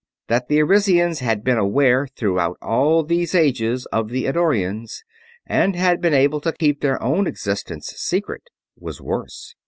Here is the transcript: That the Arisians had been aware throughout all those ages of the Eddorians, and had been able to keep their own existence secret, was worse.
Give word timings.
That 0.29 0.47
the 0.47 0.59
Arisians 0.63 1.19
had 1.19 1.43
been 1.43 1.59
aware 1.59 2.07
throughout 2.07 2.57
all 2.59 3.03
those 3.03 3.35
ages 3.35 3.85
of 3.93 4.09
the 4.09 4.25
Eddorians, 4.25 5.03
and 5.45 5.75
had 5.75 6.01
been 6.01 6.15
able 6.15 6.41
to 6.41 6.53
keep 6.53 6.81
their 6.81 6.99
own 7.03 7.27
existence 7.27 7.93
secret, 7.97 8.41
was 8.75 8.99
worse. 8.99 9.53